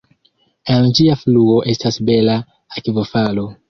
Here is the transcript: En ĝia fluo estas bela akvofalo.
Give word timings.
En 0.75 0.87
ĝia 1.01 1.19
fluo 1.25 1.61
estas 1.77 2.03
bela 2.11 2.43
akvofalo. 2.83 3.51